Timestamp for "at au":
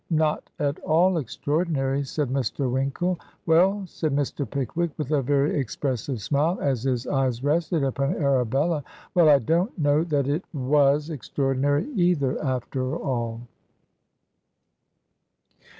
0.57-1.17